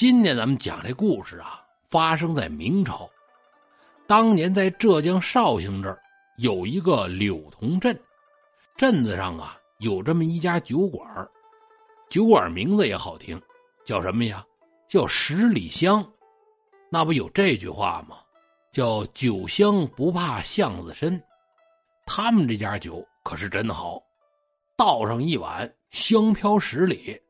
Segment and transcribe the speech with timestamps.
[0.00, 3.06] 今天咱们讲这故事啊，发生在明朝。
[4.06, 6.02] 当年在浙江绍兴这儿
[6.38, 7.94] 有一个柳同镇，
[8.78, 11.06] 镇子上啊有这么一家酒馆
[12.08, 13.38] 酒馆名字也好听，
[13.84, 14.42] 叫什么呀？
[14.88, 16.02] 叫十里香。
[16.88, 18.16] 那不有这句话吗？
[18.72, 21.22] 叫酒香不怕巷子深。
[22.06, 24.02] 他们这家酒可是真好，
[24.78, 27.20] 倒上一碗，香飘十里，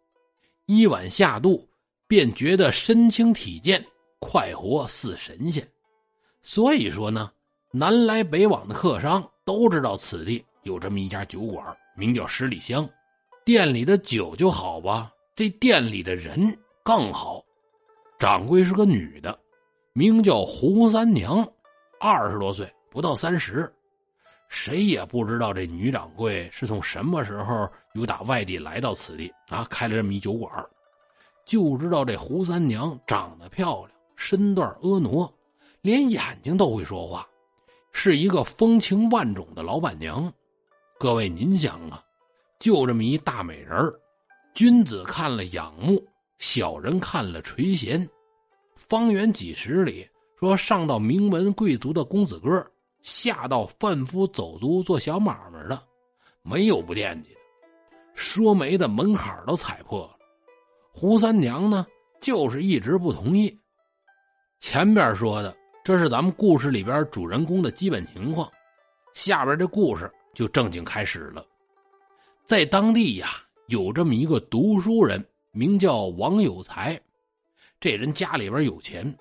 [0.66, 1.68] 一碗下肚，
[2.10, 3.80] 便觉得身轻体健，
[4.18, 5.64] 快活似神仙。
[6.42, 7.30] 所以说呢，
[7.70, 11.64] 南来北往的客商都知道此地有这么一家酒馆，
[11.94, 12.84] 名叫十里香。
[13.44, 16.52] 店里的酒就好吧，这店里的人
[16.82, 17.40] 更好。
[18.18, 19.38] 掌柜是个女的，
[19.92, 21.48] 名叫胡三娘，
[22.00, 23.72] 二十多岁，不到三十。
[24.48, 30.52] 谁也不知道这女掌柜是从什么时候又打外地来到此地啊，开了这么一酒馆。
[31.50, 35.28] 就知道这胡三娘长得漂亮，身段婀娜。
[35.82, 37.26] 连眼睛都会说话，
[37.90, 40.32] 是一个风情万种的老板娘。
[40.96, 42.00] 各位，您想啊，
[42.60, 43.92] 就这么一大美人儿，
[44.54, 46.00] 君子看了仰慕，
[46.38, 48.08] 小人看了垂涎。
[48.76, 52.64] 方圆几十里，说上到名门贵族的公子哥，
[53.02, 55.82] 下到贩夫走卒做小买卖的，
[56.42, 57.40] 没有不惦记的。
[58.14, 60.16] 说媒的门槛都踩破了。
[61.00, 61.86] 胡三娘呢，
[62.20, 63.58] 就是一直不同意。
[64.58, 65.56] 前边说的。
[65.82, 68.46] 这是咱们故事里边主人公的基本情况，
[69.14, 71.42] 下边这故事就正经开始了。
[72.44, 73.30] 在当地呀，
[73.68, 77.00] 有这么一个读书人，名叫王有才。
[77.80, 79.16] 这人家里边有钱，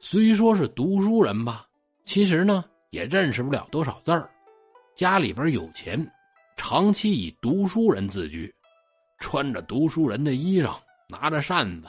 [0.00, 1.66] 虽说是读书人吧，
[2.04, 4.30] 其实呢也认识不了多少字儿。
[4.94, 6.10] 家里边有钱，
[6.56, 8.52] 长期以读书人自居，
[9.18, 10.74] 穿着读书人的衣裳，
[11.12, 11.88] 拿着扇子，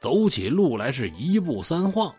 [0.00, 2.14] 走起路来是一步三晃。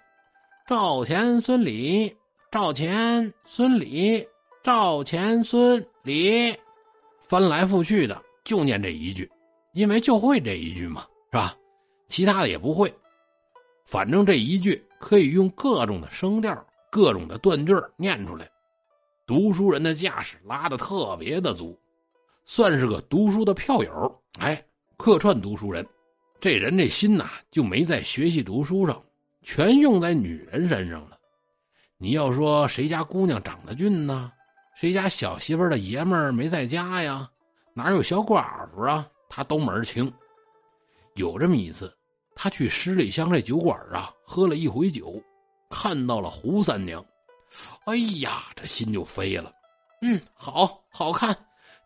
[0.67, 2.13] 赵钱孙李，
[2.51, 4.27] 赵钱孙李，
[4.61, 6.53] 赵钱孙李，
[7.19, 9.31] 翻来覆去的就念这一句，
[9.71, 11.55] 因为就会这一句嘛，是吧？
[12.09, 12.93] 其他的也不会，
[13.85, 16.53] 反正这一句可以用各种的声调、
[16.91, 18.45] 各种的断句念出来。
[19.25, 21.79] 读书人的架势拉的特别的足，
[22.43, 24.21] 算是个读书的票友。
[24.39, 24.61] 哎，
[24.97, 25.87] 客串读书人，
[26.41, 29.01] 这人这心呐就没在学习读书上。
[29.43, 31.17] 全用在女人身上了。
[31.97, 34.31] 你要说谁家姑娘长得俊呢？
[34.75, 37.29] 谁家小媳妇的爷们儿没在家呀？
[37.73, 39.07] 哪有小寡妇啊？
[39.29, 40.11] 他都门儿清。
[41.15, 41.91] 有这么一次，
[42.35, 45.21] 他去十里香这酒馆啊，喝了一回酒，
[45.69, 47.03] 看到了胡三娘。
[47.85, 49.51] 哎呀，这心就飞了。
[50.01, 51.35] 嗯，好好看，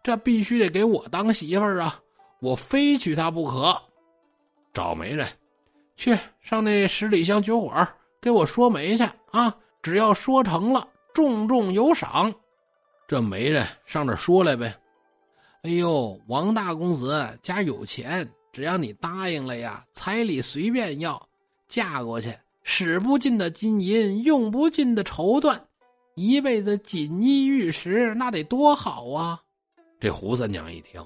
[0.03, 1.99] 这必须得给我当媳妇儿啊！
[2.41, 3.81] 我非娶她不可。
[4.75, 5.25] 找媒人。
[5.95, 7.87] 去上那十里香酒馆
[8.21, 9.55] 给我说媒去啊！
[9.81, 12.33] 只要说成了，重重有赏。
[13.07, 14.75] 这媒人上这说来呗。
[15.61, 21.29] 哎呦，王大公子家有钱，只要你答应了呀，彩礼随便要，
[21.67, 25.57] 嫁过去使不尽的金银，用不尽的绸缎，
[26.15, 29.39] 一辈子锦衣玉食，那得多好啊！
[29.99, 30.99] 这胡三娘一听，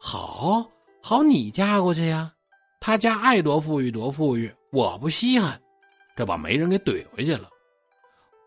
[0.00, 0.68] 好
[1.00, 2.32] 好，你嫁过去呀。
[2.78, 5.60] 他家爱多富裕多富裕，我不稀罕，
[6.14, 7.48] 这把媒人给怼回去了。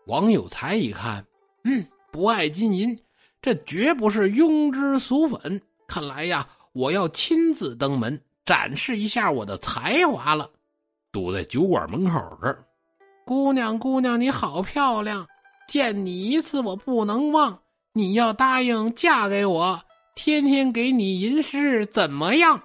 [0.06, 1.24] 王有才一看，
[1.64, 2.98] 嗯，不爱金银，
[3.42, 5.60] 这绝不是庸脂俗粉。
[5.86, 10.48] 看来呀，我要亲自登门展示一下我的才华了。
[11.12, 12.64] 堵在酒馆门口这儿，
[13.26, 15.26] 姑娘姑娘你好漂亮，
[15.68, 17.60] 见你一次我不能忘。
[17.92, 19.82] 你要答应嫁给我，
[20.14, 22.62] 天天给你吟诗，怎么样？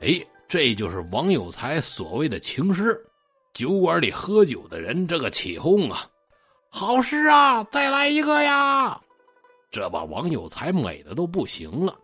[0.00, 0.24] 哎。
[0.48, 2.98] 这就是王有才所谓的情诗，
[3.52, 6.08] 酒馆里喝酒的人这个起哄啊，
[6.70, 8.98] 好诗啊，再来一个呀！
[9.70, 11.94] 这把王有才美的都不行了，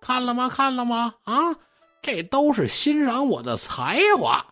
[0.00, 0.48] 看了吗？
[0.48, 1.14] 看了吗？
[1.24, 1.34] 啊，
[2.00, 4.42] 这都是欣赏我的才华。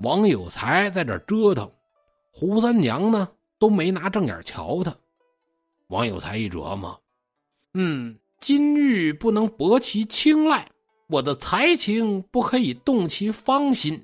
[0.00, 1.70] 王有才在这折腾，
[2.30, 3.26] 胡三娘呢
[3.58, 4.94] 都没拿正眼瞧他。
[5.86, 7.00] 王有才一琢磨，
[7.72, 10.70] 嗯，金玉不能博其青睐。
[11.08, 13.98] 我的才情不可以动其芳心，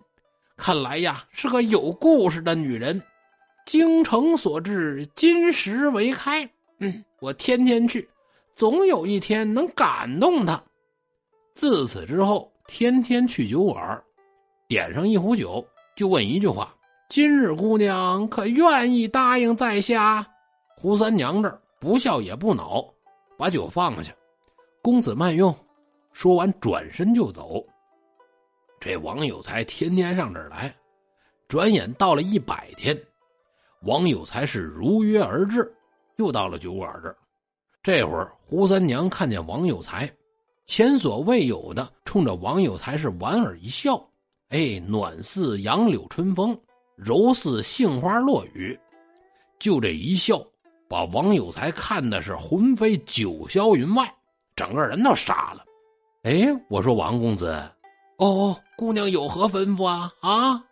[0.56, 3.00] 看来呀是个有故事的女人。
[3.66, 6.48] 精诚所至，金石为开。
[6.78, 8.08] 嗯，我天天去，
[8.56, 10.62] 总有一天能感动她。
[11.54, 14.02] 自此之后，天天去酒馆，
[14.66, 16.74] 点上一壶酒，就问一句话
[17.08, 20.26] ：“今日姑娘可愿意答应在下？”
[20.76, 22.84] 胡三娘这儿不笑也不恼，
[23.38, 24.12] 把酒放下去，
[24.82, 25.54] 公子慢用。
[26.14, 27.62] 说完，转身就走。
[28.78, 30.72] 这王有才天天上这儿来，
[31.48, 32.96] 转眼到了一百天，
[33.82, 35.74] 王有才是如约而至，
[36.16, 37.16] 又到了酒馆这儿。
[37.82, 40.08] 这会儿胡三娘看见王有才，
[40.66, 43.96] 前所未有的冲着王有才是莞尔一笑，
[44.50, 46.56] 哎，暖似杨柳春风，
[46.94, 48.78] 柔似杏花落雨，
[49.58, 50.40] 就这一笑，
[50.88, 54.14] 把王有才看的是魂飞九霄云外，
[54.54, 55.64] 整个人都傻了。
[56.24, 56.40] 哎，
[56.70, 57.48] 我说王公子。
[58.16, 60.10] 哦哦，姑娘有何吩咐啊？
[60.20, 60.64] 啊，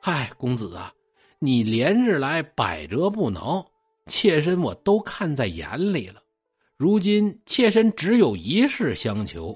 [0.00, 0.90] 嗨，公子啊，
[1.38, 3.66] 你连日来百折不挠，
[4.06, 6.22] 妾身我都看在眼里了。
[6.78, 9.54] 如今妾身只有一事相求，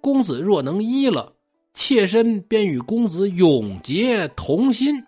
[0.00, 1.32] 公子若能依了，
[1.72, 5.00] 妾身便与公子永结同心。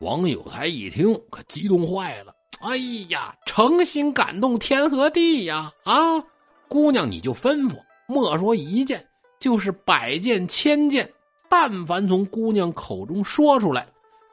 [0.00, 2.34] 王有才一听，可激动坏了。
[2.58, 2.76] 哎
[3.08, 5.70] 呀，诚心感动天和地呀！
[5.84, 6.18] 啊，
[6.66, 9.04] 姑娘你就吩咐，莫说一件。
[9.40, 11.12] 就是百件千件，
[11.50, 13.86] 但凡从姑娘口中说出来，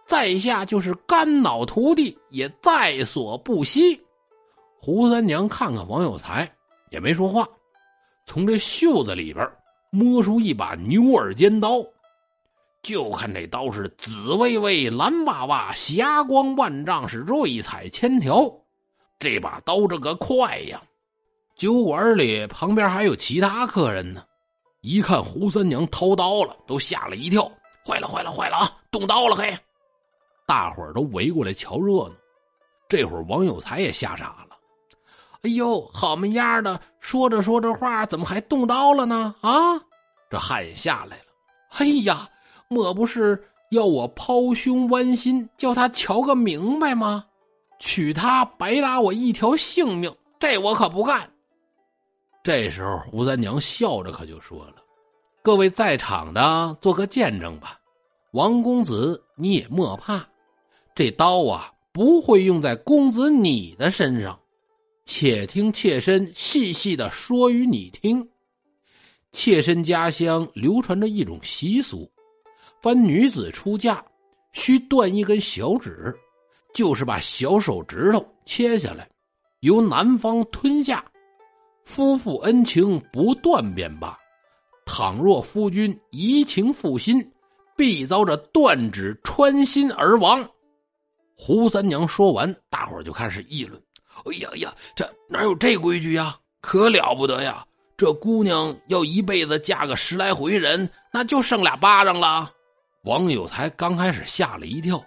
[0.06, 4.00] 在下就是肝脑涂地也在所不惜。
[4.80, 6.50] 胡三娘看看王有才，
[6.92, 7.46] 也没说话，
[8.26, 9.46] 从这袖子里边
[9.90, 11.84] 摸出一把牛耳尖刀，
[12.82, 18.50] 就看这刀是紫微微、蓝哇哇、霞光万丈，是瑞彩千条。
[19.20, 20.82] 这把刀这个快呀！
[21.62, 24.24] 酒馆里旁边还有其他客人呢。
[24.82, 27.44] 一看胡三娘掏刀了，都吓了一跳。
[27.88, 28.78] 坏了，坏了，坏了啊！
[28.90, 29.56] 动刀了，嘿！
[30.48, 32.16] 大伙儿都围过来瞧热闹。
[32.90, 34.58] 这会儿王有才也吓傻了。
[35.44, 36.82] 哎呦，好么样的！
[37.00, 39.36] 说着说着话，怎么还动刀了呢？
[39.42, 39.52] 啊！
[40.32, 41.26] 这汗也下来了。
[41.78, 42.28] 哎呀，
[42.70, 47.24] 莫不是要我抛胸剜心，叫他瞧个明白吗？
[47.78, 51.32] 娶她白搭我一条性命，这我可不干。
[52.44, 54.76] 这时候，胡三娘笑着可就说了
[55.44, 57.80] ：“各位在场的，做个见证吧。
[58.32, 60.28] 王公子，你也莫怕，
[60.96, 64.40] 这刀啊不会用在公子你的身上。
[65.06, 68.28] 且听妾身细细的说与你听。
[69.32, 72.10] 妾身家乡流传着一种习俗，
[72.82, 74.04] 凡女子出嫁，
[74.54, 76.12] 需断一根小指，
[76.74, 79.08] 就是把小手指头切下来，
[79.60, 81.06] 由男方吞下。”
[81.84, 84.18] 夫妇恩情不断便罢，
[84.86, 87.26] 倘若夫君移情负心，
[87.76, 90.48] 必遭着断指穿心而亡。
[91.36, 93.82] 胡三娘说完，大伙就开始议论
[94.26, 96.38] ：“哎呀呀，这哪有这规矩呀？
[96.62, 97.66] 可了不得呀！
[97.98, 102.52] 这姑娘要一辈子嫁个十来回人，那就剩俩巴掌了。”
[103.06, 105.04] 王有才刚开始吓了一跳，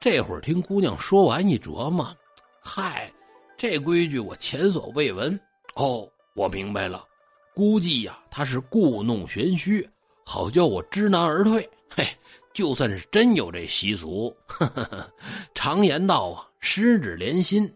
[0.00, 2.16] 这会儿听姑娘说完，一琢磨
[2.62, 3.12] ：“嗨，
[3.58, 5.38] 这规矩我前所未闻。”
[5.76, 7.06] 哦，我明白了，
[7.54, 9.86] 估计呀，他是故弄玄虚，
[10.24, 11.68] 好叫我知难而退。
[11.94, 12.06] 嘿，
[12.54, 15.12] 就算是真有这习俗，呵呵呵
[15.54, 17.70] 常言道啊，十指连心，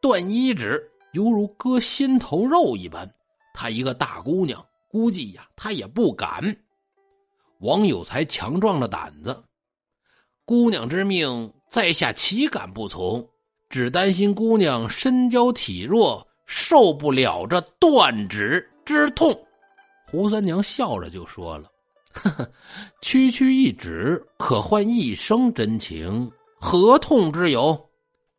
[0.00, 3.08] 断一指犹如割心头肉一般。
[3.54, 6.54] 她一个大姑娘，估计呀，她也不敢。
[7.60, 9.40] 王有才强壮了胆子，
[10.44, 13.24] 姑娘之命，在下岂敢不从？
[13.68, 16.25] 只担心姑娘身娇体弱。
[16.46, 19.36] 受不了这断指之痛，
[20.08, 21.70] 胡三娘笑着就说了
[22.14, 22.48] ：“呵呵，
[23.02, 27.78] 区区一指可换一生真情，何痛之有？”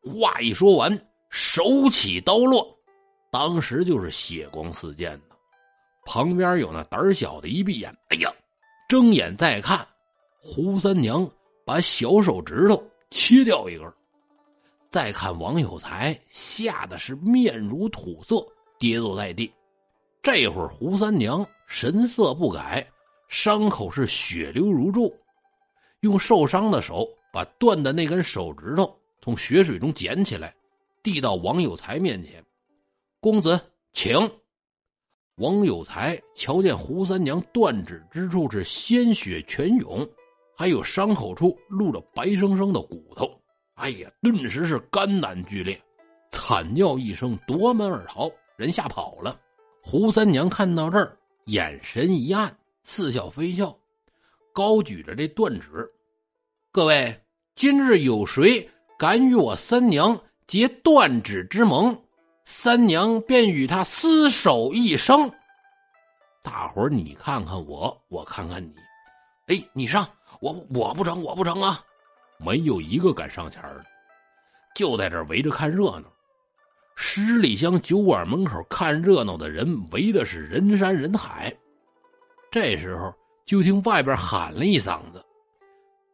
[0.01, 2.65] 话一说完，手起刀落，
[3.29, 5.35] 当时就是血光四溅的。
[6.05, 8.31] 旁边有那胆小的一闭眼，哎呀，
[8.87, 9.85] 睁眼再看，
[10.39, 11.29] 胡三娘
[11.65, 13.85] 把小手指头切掉一根。
[14.97, 18.43] 再看王有才，吓得是面如土色，
[18.79, 19.53] 跌坐在地。
[20.23, 22.83] 这会儿胡三娘神色不改，
[23.27, 25.15] 伤口是血流如注，
[25.99, 30.51] 用受伤的手把断的那根手指头从血水中捡起来，
[31.03, 32.43] 递到王有才面前
[33.21, 33.59] ：“公子，
[33.93, 34.17] 请。”
[35.37, 40.09] 王有才瞧见胡三娘断指之处是鲜血泉涌，
[40.55, 43.39] 还有伤口处露着白生生的骨头。
[43.77, 44.11] 哎呀！
[44.23, 45.79] 顿时是肝胆俱裂，
[46.31, 49.39] 惨叫一声，夺门而逃，人吓跑了。
[49.83, 51.15] 胡三娘看到这儿，
[51.45, 53.77] 眼神一暗，似笑非笑，
[54.51, 55.69] 高举着这断指
[56.73, 57.23] ：“各位，
[57.55, 58.67] 今日有谁
[58.97, 61.95] 敢与我三娘结断指之盟，
[62.45, 65.31] 三娘便与他厮守一生。”
[66.41, 68.73] 大伙儿，你看看我，我看看你，
[69.45, 70.09] 哎，你上，
[70.41, 71.79] 我我不成，我不成啊！
[72.37, 73.85] 没有一个敢上前的，
[74.75, 76.03] 就在这围着看热闹。
[76.95, 81.55] 十里香酒馆门口看热闹的人围的是人山人海。
[82.49, 83.13] 这时候，
[83.45, 85.23] 就听外边喊了一嗓子：“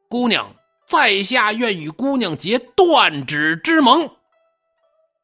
[0.09, 0.53] 姑娘，
[0.85, 4.09] 在下愿与姑娘结断指之盟。”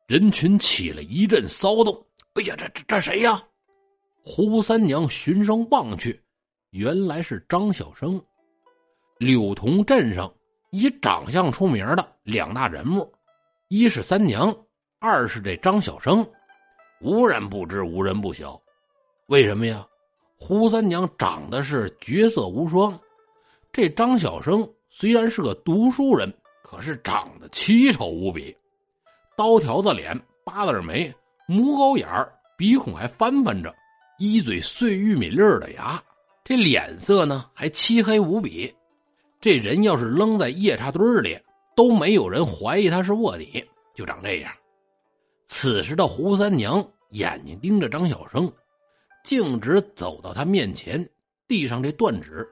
[0.07, 2.05] 人群起了一阵骚动。
[2.35, 3.43] 哎呀，这这这谁呀？
[4.23, 6.21] 胡三娘循声望去，
[6.71, 8.21] 原来是张小生。
[9.17, 10.31] 柳同镇上
[10.71, 13.11] 以长相出名的两大人物，
[13.69, 14.55] 一是三娘，
[14.99, 16.25] 二是这张小生，
[17.01, 18.59] 无人不知，无人不晓。
[19.27, 19.85] 为什么呀？
[20.37, 22.97] 胡三娘长得是绝色无双，
[23.71, 26.33] 这张小生虽然是个读书人，
[26.63, 28.55] 可是长得奇丑无比。
[29.35, 31.13] 刀条子脸，八字眉，
[31.47, 33.75] 母狗眼儿，鼻孔还翻翻着，
[34.17, 36.01] 一嘴碎玉米粒的牙，
[36.43, 38.73] 这脸色呢还漆黑无比。
[39.39, 41.39] 这人要是扔在夜叉堆里，
[41.75, 44.51] 都没有人怀疑他是卧底，就长这样。
[45.47, 48.51] 此时的胡三娘眼睛盯着张小生，
[49.23, 51.07] 径直走到他面前，
[51.47, 52.47] 递上这断指。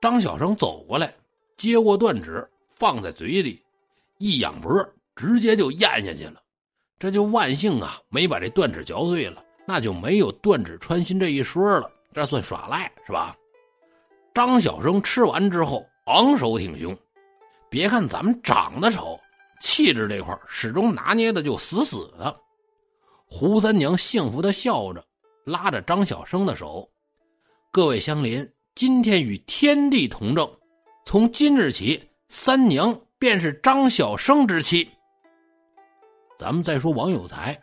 [0.00, 1.14] 张小生走过来，
[1.56, 3.62] 接过断指，放在嘴里，
[4.18, 4.72] 一仰脖。
[5.14, 6.42] 直接就咽下去了，
[6.98, 13.34] 这就万幸啊，没把这断指嚼碎了，那就没有断指穿心这一说了，这算耍赖是吧？
[14.34, 16.96] 张小生吃完之后昂首挺胸，
[17.68, 19.18] 别看咱们长得丑，
[19.60, 22.34] 气质这块始终拿捏的就死死的。
[23.26, 25.04] 胡三娘幸福的笑着，
[25.44, 26.88] 拉着张小生的手
[27.72, 30.48] ：“各位乡邻，今天与天地同证，
[31.04, 34.88] 从今日起，三娘便是张小生之妻。”
[36.38, 37.60] 咱们再说王有才，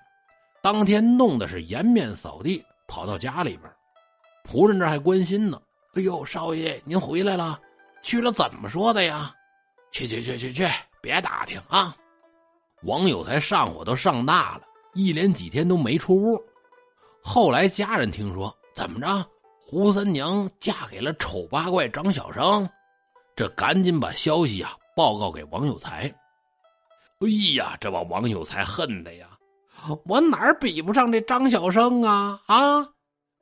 [0.62, 3.72] 当天弄的是颜面扫地，跑到家里边，
[4.44, 5.62] 仆人这还关心呢。
[5.94, 7.58] 哎呦，少爷您回来了，
[8.04, 9.34] 去了怎么说的呀？
[9.92, 10.68] 去去去去去，
[11.02, 11.96] 别打听啊！
[12.84, 16.40] 王有才上火都上大了，一连几天都没出屋。
[17.24, 19.26] 后来家人听说，怎么着？
[19.66, 22.70] 胡三娘嫁给了丑八怪张小生，
[23.36, 26.14] 这赶紧把消息啊报告给王有才。
[27.20, 29.30] 哎呀，这把王有才恨的呀！
[30.06, 32.42] 我哪儿比不上这张小生啊？
[32.48, 32.86] 啊，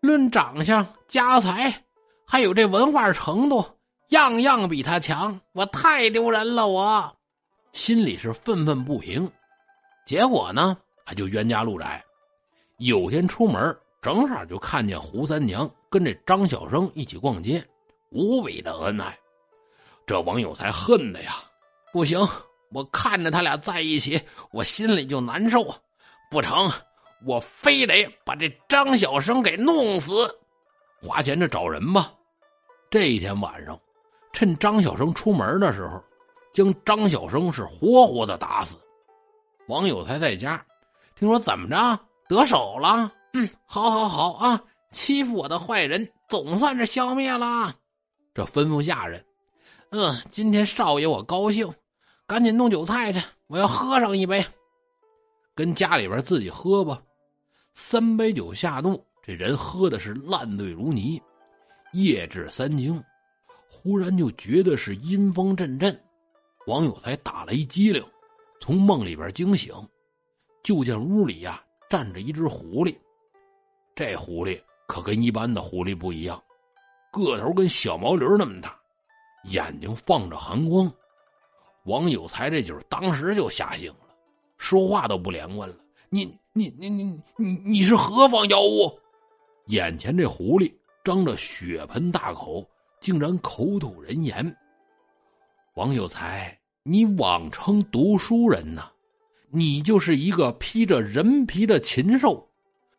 [0.01, 1.83] 论长相、家财，
[2.27, 3.65] 还有这文化程度，
[4.11, 5.39] 样样比他强。
[5.53, 7.17] 我太丢人了，我
[7.73, 9.29] 心里是愤愤不平。
[10.05, 12.03] 结果呢，他就冤家路窄。
[12.77, 17.63] 有天出门，正好就看见胡三娘跟这张小生一起逛街，
[18.09, 19.17] 无比的恩爱。
[20.05, 21.35] 这王有才恨的呀，
[21.93, 22.19] 不行。
[22.73, 25.77] 我看着他俩在一起，我心里就难受啊。
[26.29, 26.69] 不成，
[27.25, 30.13] 我非得把这张小生给弄死。
[31.01, 32.13] 花钱这找人吧。
[32.89, 33.79] 这一天晚上，
[34.33, 36.03] 趁张小生出门的时候，
[36.53, 38.75] 将张小生是活活的打死。
[39.67, 40.63] 王有才在家，
[41.15, 43.11] 听说怎么着得手了？
[43.33, 44.61] 嗯，好，好，好啊！
[44.91, 47.73] 欺负我的坏人总算是消灭了。
[48.33, 49.23] 这吩咐下人，
[49.91, 51.71] 嗯，今天少爷我高兴。
[52.27, 54.43] 赶紧弄酒菜去，我要喝上一杯。
[55.53, 57.01] 跟家里边自己喝吧。
[57.73, 61.21] 三杯酒下肚，这人喝的是烂醉如泥。
[61.93, 63.01] 夜至三更，
[63.71, 65.97] 忽然就觉得是阴风阵阵。
[66.67, 68.03] 王有才打了一激灵，
[68.59, 69.73] 从梦里边惊醒，
[70.61, 72.95] 就见屋里呀站着一只狐狸。
[73.95, 76.41] 这狐狸可跟一般的狐狸不一样，
[77.11, 78.77] 个头跟小毛驴那么大，
[79.45, 80.91] 眼睛放着寒光。
[81.85, 84.15] 王有才这酒当时就吓醒了，
[84.57, 85.75] 说话都不连贯了。
[86.09, 87.03] 你你你你
[87.37, 88.99] 你你是何方妖物？
[89.67, 90.71] 眼前这狐狸
[91.03, 92.63] 张着血盆大口，
[93.01, 94.55] 竟然口吐人言。
[95.73, 98.83] 王有才，你妄称读书人呐？
[99.49, 102.47] 你就是一个披着人皮的禽兽。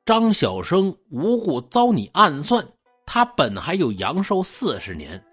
[0.04, 2.66] 张小生无故遭你暗算，
[3.06, 5.24] 他本还有阳寿四十年，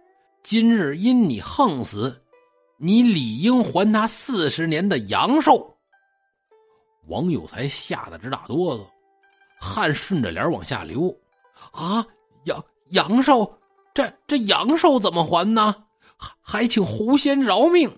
[0.44, 2.24] 今日因你横死。
[2.78, 5.76] 你理应还他四十年的阳寿。
[7.08, 8.86] 王有才吓得直打哆嗦，
[9.60, 11.14] 汗顺着脸往下流。
[11.72, 12.06] 啊，
[12.46, 13.59] 阳阳寿，
[14.00, 15.76] 这这阳寿怎么还呢？
[16.16, 17.94] 还还请狐仙饶命。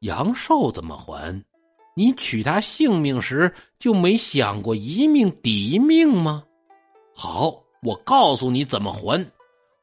[0.00, 1.40] 阳寿怎么还？
[1.94, 6.42] 你取他性命时就没想过一命抵一命吗？
[7.14, 9.24] 好，我告诉你怎么还。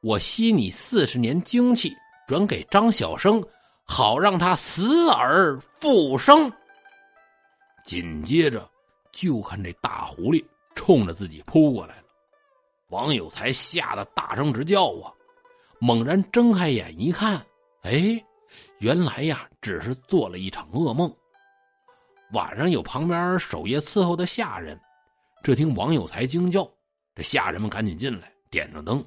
[0.01, 1.95] 我吸你四十年精气，
[2.27, 3.41] 转给张小生。
[3.85, 6.51] 好让他死而复生。
[7.85, 8.69] 紧接着，
[9.13, 10.43] 就看这大狐狸
[10.75, 12.03] 冲着自己扑过来了。
[12.91, 15.11] 王有才吓得大声直叫啊！
[15.79, 17.43] 猛然睁开眼一看，
[17.83, 18.23] 哎，
[18.79, 21.11] 原来呀，只是做了一场噩梦。
[22.33, 24.79] 晚上有旁边守夜伺候的下人，
[25.41, 26.69] 这听王有才惊叫，
[27.15, 29.03] 这下人们赶紧进来，点上灯。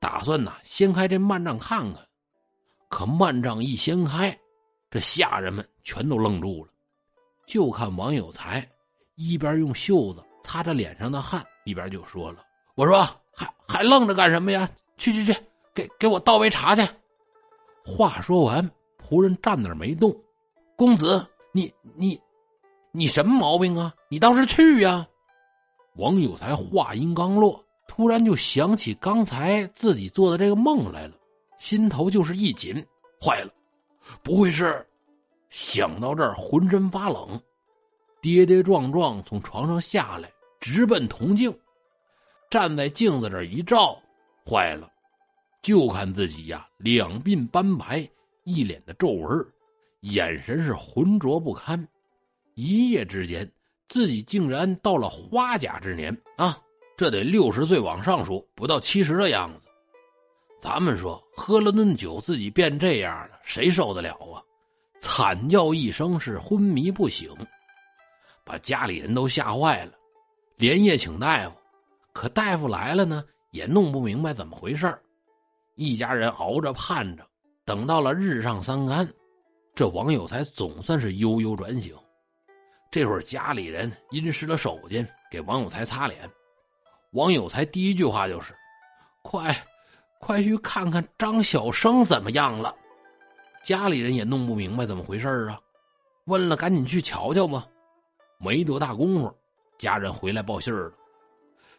[0.00, 2.02] 打算呐掀开这幔帐看看。
[2.88, 4.36] 可幔帐一掀开，
[4.90, 6.72] 这下人们全都愣住了，
[7.46, 8.66] 就看王有才
[9.14, 12.98] 一边用袖子擦着脸上的汗，一边就说了：“我说
[13.34, 14.68] 还还愣着干什么呀？
[14.96, 15.38] 去去去，
[15.74, 16.82] 给给我倒杯茶去。”
[17.84, 20.14] 话说完，仆人站那儿没动。
[20.76, 22.18] 公子，你你
[22.92, 23.92] 你什么毛病啊？
[24.08, 25.06] 你倒是去呀！
[25.96, 31.14] 王有才话音刚落，突然就想起刚才自己做的这个梦来了。
[31.58, 32.74] 心头就是一紧，
[33.20, 33.50] 坏了，
[34.22, 34.84] 不会是？
[35.50, 37.38] 想到这儿，浑身发冷，
[38.22, 41.54] 跌跌撞撞从床上下来，直奔铜镜，
[42.52, 43.98] 站在镜子这一照，
[44.46, 44.86] 坏了，
[45.62, 48.06] 就看自己呀，两鬓斑白，
[48.44, 49.42] 一脸的皱纹，
[50.00, 51.88] 眼神是浑浊不堪。
[52.52, 53.50] 一夜之间，
[53.88, 56.58] 自己竟然到了花甲之年啊！
[56.94, 59.66] 这得六十岁往上数，不到七十的样子。
[60.60, 64.44] 咱们说，喝了顿酒，自己变这样了，谁受得了啊？
[65.00, 67.34] 惨叫一声，是昏迷不醒，
[68.44, 69.92] 把家里人都吓坏了，
[70.56, 71.56] 连夜请大夫，
[72.12, 74.86] 可大夫来了呢，也弄不明白怎么回事
[75.74, 77.26] 一家人熬着盼着，
[77.64, 79.08] 等到了日上三竿，
[79.74, 81.96] 这王有才总算是悠悠转醒。
[82.90, 86.30] 这会儿家里人阴湿了手巾，给王有才擦脸。
[87.12, 88.54] 王有才第一句话就是
[89.22, 89.54] ：“快。”
[90.22, 92.72] 快去看看张小生怎么样了，
[93.60, 95.58] 家里人也弄不明白怎么回事啊，
[96.26, 97.66] 问了赶紧去瞧瞧吧。
[98.38, 99.36] 没多大功夫，
[99.78, 100.92] 家人回来报信了，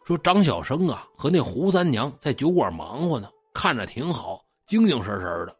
[0.06, 5.56] 说张小生啊和那胡三娘在酒馆忙活呢，看着挺好，精精神神的。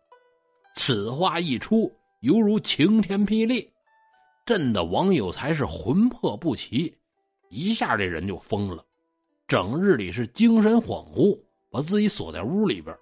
[0.76, 3.72] 此话一出，犹如晴天霹雳，
[4.46, 6.94] 震得王有才是魂魄不齐，
[7.50, 8.84] 一下这人就疯了，
[9.48, 11.40] 整日里是精神恍惚。
[11.72, 12.96] 把自己锁在屋里边，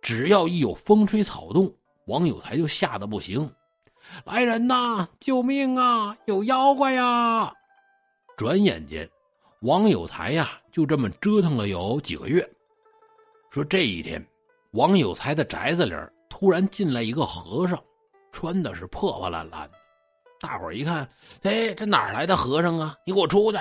[0.00, 1.74] 只要一有风吹草动，
[2.06, 3.50] 王有才就吓得不行。
[4.24, 5.08] 来人呐！
[5.18, 6.16] 救命啊！
[6.26, 7.52] 有妖怪呀！
[8.36, 9.10] 转眼间，
[9.64, 12.46] 王有才呀就这么折腾了有几个月。
[13.48, 14.22] 说这一天，
[14.72, 15.94] 王有才的宅子里
[16.28, 17.82] 突然进来一个和尚，
[18.30, 19.78] 穿的是破破烂烂的。
[20.38, 21.08] 大伙一看，
[21.44, 22.94] 哎，这哪来的和尚啊？
[23.06, 23.58] 你给我出去！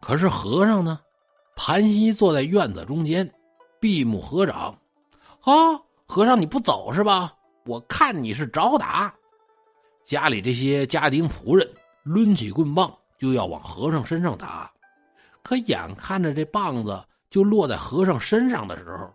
[0.00, 0.98] 可是和尚呢，
[1.54, 3.30] 盘膝坐在院子中间。
[3.78, 4.74] 闭目合掌，
[5.42, 5.52] 啊，
[6.06, 7.34] 和尚你不走是吧？
[7.66, 9.14] 我看你是找打。
[10.02, 11.70] 家里这些家丁仆人
[12.04, 14.70] 抡起棍棒就要往和尚身上打，
[15.50, 19.12] 可眼看着这棒子就落在和尚身上的时候，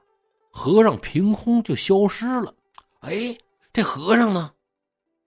[0.51, 2.53] 和尚凭空就消失了。
[2.99, 3.33] 哎，
[3.71, 4.51] 这和尚呢？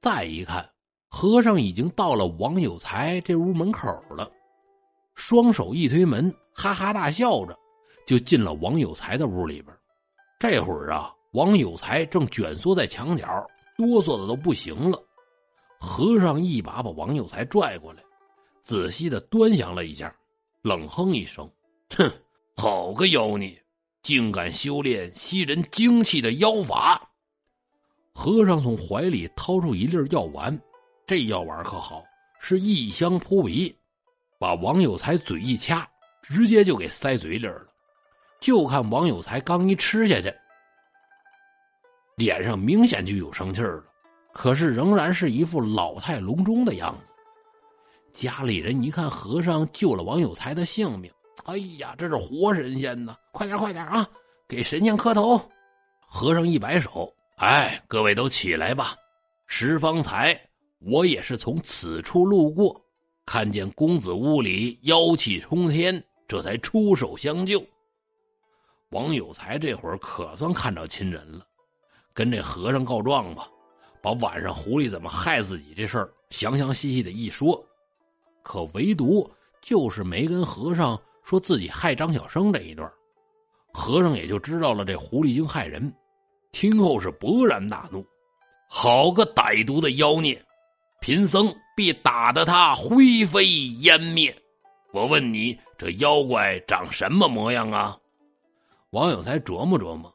[0.03, 0.69] 再一看，
[1.09, 4.31] 和尚已经到了王有才这屋门口了，
[5.15, 7.59] 双手一推门，哈哈大笑着。
[8.07, 9.75] 就进了王有才的屋里边，
[10.39, 13.27] 这会儿啊，王有才正蜷缩在墙角，
[13.79, 15.03] 哆嗦的都不行了。
[15.81, 18.03] 和尚一把把王有才拽过来，
[18.61, 20.15] 仔细的端详了一下，
[20.69, 21.51] 冷哼一声
[21.97, 22.13] ：“哼，
[22.55, 23.59] 好个妖孽，
[24.03, 27.11] 竟敢修炼吸人精气的妖法！”
[28.13, 30.61] 和尚从怀里掏出一粒药丸，
[31.07, 32.05] 这药丸可好，
[32.39, 33.75] 是异香扑鼻，
[34.39, 35.89] 把王有才嘴一掐，
[36.21, 37.67] 直接就给塞嘴里了。
[38.39, 40.31] 就看王有才刚一吃下去，
[42.17, 43.83] 脸上明显就有生气了，
[44.35, 47.08] 可是仍然是一副老态龙钟的样子。
[48.13, 51.11] 家里人一看和尚救了王有才的性命，
[51.45, 53.17] 哎呀，这是活神仙呐！
[53.33, 54.09] 快点快点啊，
[54.49, 55.41] 给神仙磕头！
[56.01, 58.97] 和尚一摆手，哎，各位都起来吧。
[59.47, 60.39] 十方才
[60.81, 62.81] 我也是从此处路过，
[63.25, 67.63] 看见公子屋里妖气冲天，这才出手相救。
[68.91, 71.47] 王有才这会儿可算看着亲人了，
[72.15, 73.47] 跟这和尚告状吧，
[74.03, 77.63] 把晚上狐狸怎么害自己这事儿详详细细的一说，
[78.43, 82.91] 可唯独就是没跟和尚说自己害张小生这一段，
[83.73, 85.93] 和尚也就知道了这狐狸精害人，
[86.53, 88.05] 听后是勃然大怒，
[88.69, 90.43] 好个歹毒的妖孽，
[91.01, 93.47] 贫僧必打得他灰飞
[93.81, 94.35] 烟灭。
[94.93, 97.97] 我问你，这妖怪长什么模样啊？
[98.91, 100.11] 王有才琢磨琢磨，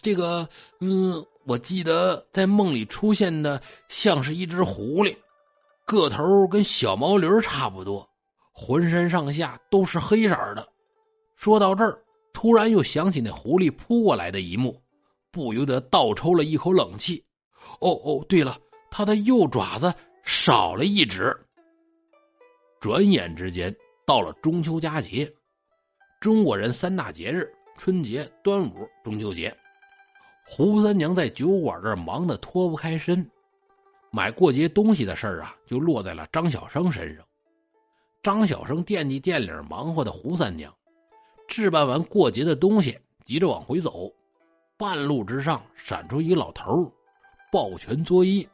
[0.00, 5.12] 这个，嗯，我记得在梦里出现的像是一只狐狸，
[5.84, 8.08] 个头跟小毛驴差不多，
[8.52, 10.66] 浑身上下都是黑色的。
[11.36, 14.80] 说到这儿，突然又想起那狐狸扑过来的一幕，
[15.30, 17.22] 不由得倒抽了一口冷气。
[17.80, 18.56] 哦哦，对了，
[18.90, 19.92] 他的右爪子
[20.24, 21.36] 少了一指。
[22.80, 23.74] 转眼之间
[24.06, 25.30] 到了中秋佳节，
[26.20, 27.50] 中国人三大节日。
[27.78, 29.52] 春节、端午、中秋节，
[30.46, 33.28] 胡三娘在酒馆这儿忙得脱不开身，
[34.14, 37.24] 买过节东西的事儿啊，就落在了张小生身上。
[38.22, 40.72] 张小生惦记店里忙活的胡三娘，
[41.48, 44.12] 置办完过节的东西，急着往回走。
[44.76, 46.92] 半路之上，闪出一个老头
[47.50, 48.46] 抱拳作揖：“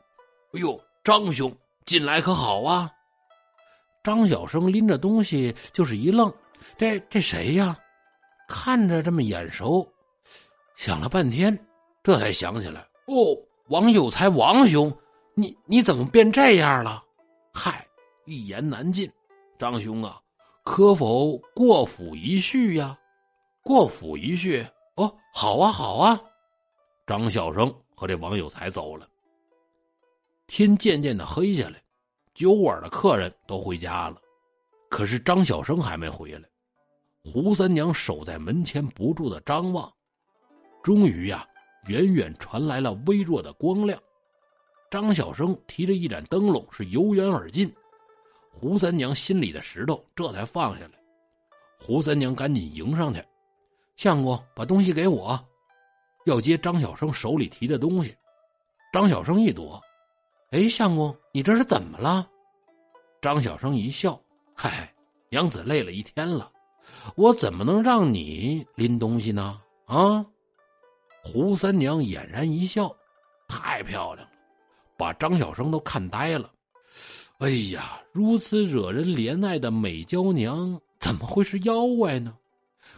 [0.54, 1.52] 哎呦，张兄，
[1.84, 2.88] 近来可好啊？”
[4.04, 6.32] 张小生拎着东西就是一愣
[6.78, 7.76] ：“这这谁呀？”
[8.46, 9.86] 看着这么眼熟，
[10.76, 11.58] 想了半天，
[12.02, 13.36] 这才想起来哦，
[13.68, 14.90] 王有才，王兄，
[15.38, 17.00] 你你怎么变这样了？
[17.54, 17.86] 嗨，
[18.24, 19.08] 一言难尽。
[19.56, 20.20] 张兄啊，
[20.64, 22.98] 可否过府一叙呀？
[23.62, 26.20] 过府一叙哦，好啊，好啊。
[27.06, 29.06] 张小生和这王有才走了。
[30.48, 31.80] 天渐渐的黑下来，
[32.34, 34.20] 酒馆的客人都回家了，
[34.90, 36.48] 可是张小生还没回来。
[37.22, 39.88] 胡三娘守在门前，不住的张望。
[40.82, 41.46] 终于呀，
[41.86, 43.96] 远远传来了微弱的光亮。
[44.90, 47.72] 张小生提着一盏灯笼，是由远而近。
[48.50, 50.92] 胡三娘心里的石头这才放下来。
[51.78, 53.22] 胡三娘赶紧迎上去
[53.96, 55.38] ：“相公，把东西给我。”
[56.26, 58.14] 要接张小生手里提的东西。
[58.92, 59.80] 张小生一躲
[60.50, 62.28] ：“哎，相公，你这是怎么了？”
[63.20, 64.20] 张小生一笑
[64.54, 64.92] ：“嗨，
[65.28, 66.50] 娘子累了一天了。”
[67.16, 69.60] 我怎么能让你拎东西呢？
[69.84, 70.24] 啊！
[71.22, 72.90] 胡三娘俨然一笑，
[73.46, 74.37] 太漂亮了，
[74.98, 76.50] 把张小生都看呆了。
[77.38, 82.36] 哎呀，如此惹人怜爱的美娇娘，怎么会是妖怪呢？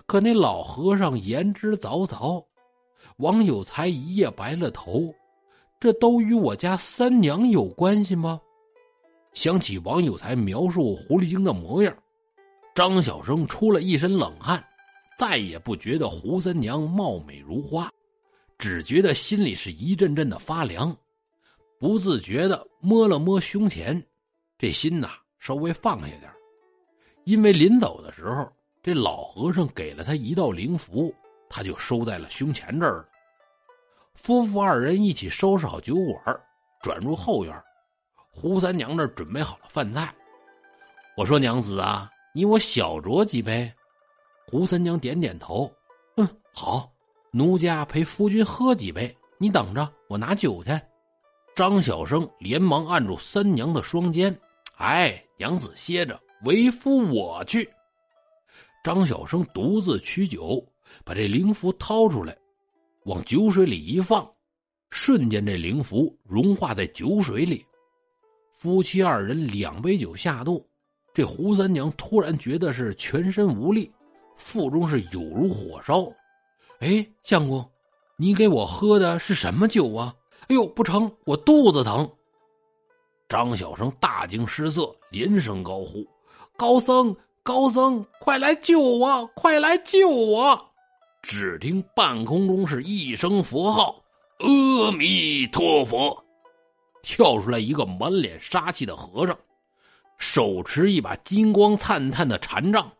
[0.07, 2.43] 可那老和尚言之凿凿，
[3.19, 5.15] 王有才一夜白了头，
[5.79, 8.41] 这都与我家三娘有关系吗？
[9.35, 11.95] 想起王有才描述狐狸精的模样。
[12.75, 14.65] 张小生出了一身冷汗，
[15.19, 17.91] 再也不觉得胡三娘貌美如花，
[18.59, 20.97] 只觉得心里是一阵阵的发凉，
[21.81, 24.01] 不自觉的摸了摸胸前，
[24.59, 26.31] 这心呐稍微放下点
[27.25, 28.47] 因为临走的时候，
[28.83, 31.11] 这老和尚给了他一道灵符，
[31.49, 33.09] 他就收在了胸前这儿了。
[34.13, 36.41] 夫妇二人一起收拾好酒馆，
[36.83, 37.65] 转入后院，
[38.31, 40.15] 胡三娘这准备好了饭菜。
[41.17, 42.11] 我说娘子啊。
[42.33, 43.69] 你我小酌几杯，
[44.47, 45.69] 胡三娘点点头，
[46.17, 46.89] 嗯，好，
[47.33, 49.13] 奴家陪夫君喝几杯。
[49.37, 50.71] 你等着，我拿酒去。
[51.61, 54.35] 张小生连忙按住三娘的双肩，
[54.79, 57.69] 哎，娘子歇着，为夫我去。
[58.83, 60.67] 张小生独自取酒，
[61.05, 62.35] 把这灵符掏出来，
[63.05, 64.27] 往酒水里一放，
[64.89, 67.63] 瞬间这灵符融化在酒水里。
[68.55, 70.67] 夫妻二人两杯酒下肚。
[71.13, 73.93] 这胡三娘突然觉得是全身无力，
[74.35, 76.11] 腹中是有如火烧。
[76.79, 77.71] 哎，相公，
[78.17, 80.15] 你给我喝的是什么酒啊？
[80.49, 82.11] 哎呦，不成，我肚子疼。
[83.29, 86.05] 张小生大惊失色，连声高呼
[86.59, 89.27] ：“高僧，高僧，快来救我！
[89.37, 90.67] 快来救我！”
[91.23, 94.03] 只听半空中是一声佛号
[94.41, 96.25] ：“阿弥陀佛！”
[97.03, 99.39] 跳出来一个满脸杀气的和尚。
[100.19, 102.91] 手持一把金光灿灿的禅杖，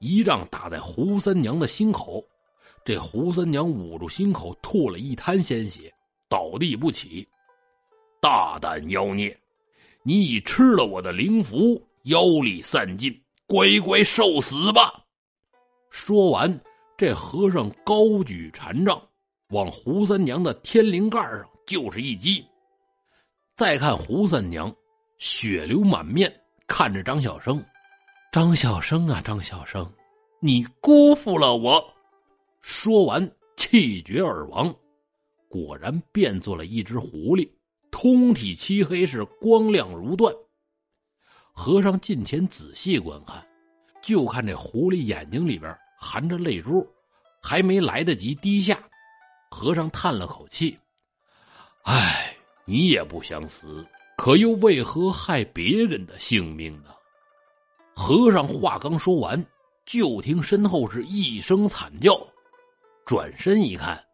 [0.00, 2.22] 一杖打在胡三娘的心口，
[2.84, 5.90] 这胡三娘捂住心口，吐了一滩鲜血，
[6.28, 7.26] 倒地不起。
[8.20, 9.38] 大胆妖孽，
[10.02, 15.04] 你已吃了我的灵符，妖力散尽，乖乖受死吧！
[15.90, 16.60] 说完，
[16.96, 19.00] 这和尚高举禅杖，
[19.50, 22.44] 往胡三娘的天灵盖上就是一击。
[23.56, 24.74] 再看胡三娘，
[25.18, 26.32] 血流满面。
[26.66, 27.64] 看着张小生，
[28.30, 29.90] 张小生啊，张小生，
[30.38, 31.82] 你辜负了我！
[32.60, 34.74] 说完，气绝而亡。
[35.48, 37.50] 果然变作了一只狐狸，
[37.90, 40.32] 通体漆黑，是光亮如缎。
[41.52, 43.44] 和尚近前仔细观看，
[44.02, 46.86] 就看这狐狸眼睛里边含着泪珠，
[47.42, 48.78] 还没来得及滴下，
[49.50, 50.78] 和尚叹了口气
[51.82, 53.84] ：“唉，你也不想死。”
[54.18, 56.90] 可又为何害别人的性命呢？
[57.94, 59.46] 和尚话刚说完，
[59.86, 62.20] 就听身后是一声惨叫，
[63.06, 64.04] 转身一看，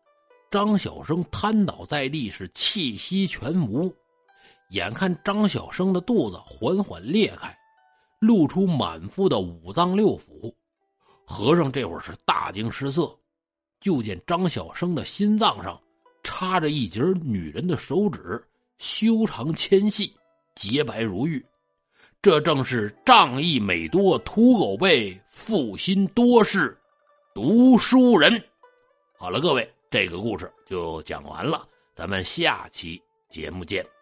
[0.55, 3.93] 张小生瘫倒在地，是气息全无。
[4.71, 7.53] 眼看张小生的肚子缓缓裂开，
[8.21, 10.55] 露出满腹的五脏六腑，
[11.25, 13.13] 和尚这会儿是大惊失色，
[13.81, 15.77] 就见张小生的心脏上
[16.23, 18.41] 插着一截女人的手指。
[18.79, 20.15] 修长纤细，
[20.55, 21.45] 洁白如玉，
[22.23, 26.79] 这正是仗义美多屠狗辈，负心多事，
[27.35, 28.41] 读书人。
[29.19, 33.94] 好了，各位，这个故事就讲完了，咱们下期节目见。